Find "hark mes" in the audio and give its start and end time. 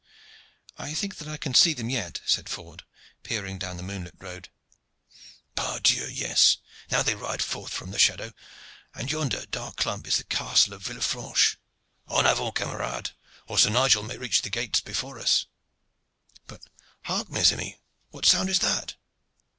17.03-17.51